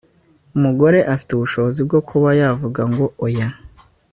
umugore 0.55 0.99
afite 1.13 1.31
ubushobozi 1.33 1.79
bwo 1.87 1.99
kuba 2.09 2.29
yavuga 2.41 2.81
ngo 2.91 3.05
oya 3.25 3.49